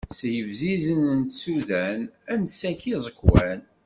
S 0.17 0.19
yebzizen 0.35 1.01
n 1.19 1.21
tsudan 1.23 1.99
ad 2.31 2.37
nessaki 2.41 2.91
iẓekwan. 2.95 3.59